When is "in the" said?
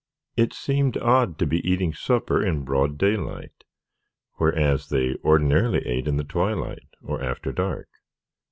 6.07-6.23